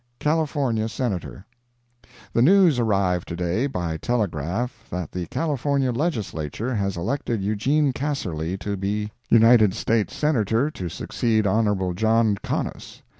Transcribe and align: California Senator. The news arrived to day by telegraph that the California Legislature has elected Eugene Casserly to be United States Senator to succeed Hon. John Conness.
California 0.17 0.89
Senator. 0.89 1.45
The 2.33 2.41
news 2.41 2.79
arrived 2.79 3.27
to 3.27 3.35
day 3.35 3.67
by 3.67 3.97
telegraph 3.97 4.87
that 4.89 5.11
the 5.11 5.27
California 5.27 5.91
Legislature 5.91 6.73
has 6.73 6.97
elected 6.97 7.43
Eugene 7.43 7.93
Casserly 7.93 8.57
to 8.61 8.75
be 8.75 9.11
United 9.29 9.75
States 9.75 10.15
Senator 10.15 10.71
to 10.71 10.89
succeed 10.89 11.45
Hon. 11.45 11.93
John 11.95 12.33
Conness. 12.37 13.03